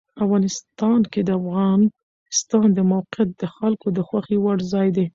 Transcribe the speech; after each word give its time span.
افغانستان 0.23 0.99
کې 1.11 1.21
د 1.23 1.29
افغانستان 1.39 2.67
د 2.77 2.79
موقعیت 2.91 3.29
د 3.41 3.43
خلکو 3.55 3.87
د 3.97 3.99
خوښې 4.07 4.37
وړ 4.41 4.57
ځای 4.73 4.87
دی. 4.95 5.05